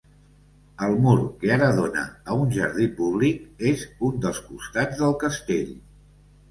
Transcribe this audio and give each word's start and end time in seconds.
El 0.85 0.95
mur, 1.03 1.13
que 1.43 1.51
ara 1.57 1.67
dóna 1.81 2.07
a 2.33 2.39
un 2.47 2.57
jardí 2.57 2.89
públic, 3.03 3.47
és 3.75 3.85
un 4.09 4.19
dels 4.27 4.43
costats 4.51 5.03
del 5.05 5.19
castell. 5.29 5.75